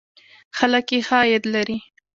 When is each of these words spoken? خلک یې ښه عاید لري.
خلک 0.57 0.87
یې 0.93 0.99
ښه 1.07 1.17
عاید 1.21 1.43
لري. 1.53 1.77